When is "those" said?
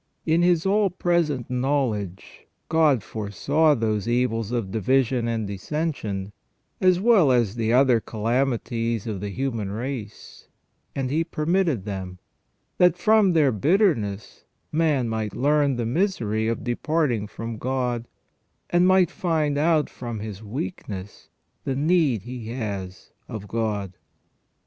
3.75-4.07